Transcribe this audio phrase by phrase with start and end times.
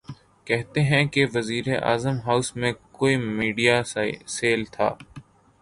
[0.47, 3.81] کہتے ہیں کہ وزیراعظم ہاؤس میں کوئی میڈیا
[4.27, 4.93] سیل تھا۔